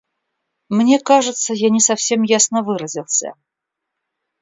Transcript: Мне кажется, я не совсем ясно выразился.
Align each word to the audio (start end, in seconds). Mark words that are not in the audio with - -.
Мне 0.69 0.97
кажется, 0.99 1.53
я 1.53 1.69
не 1.69 1.79
совсем 1.79 2.23
ясно 2.23 2.63
выразился. 2.63 3.35